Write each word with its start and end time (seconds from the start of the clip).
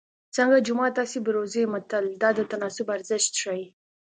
څنګه 0.35 0.63
جومات 0.67 0.93
هسې 1.01 1.19
بروزې 1.25 1.63
متل 1.73 2.05
د 2.37 2.39
تناسب 2.51 2.87
ارزښت 2.95 3.33
ښيي 3.41 3.65